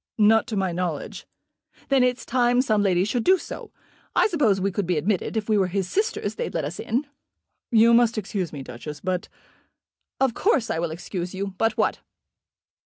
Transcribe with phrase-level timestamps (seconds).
[0.17, 1.27] "Not to my knowledge."
[1.89, 3.71] "Then it's time some lady should do so.
[4.15, 5.37] I suppose we could be admitted.
[5.37, 7.05] If we were his sisters they'd let us in."
[7.69, 9.29] "You must excuse me, Duchess, but"
[10.19, 11.53] "Of course I will excuse you.
[11.59, 11.99] But what?"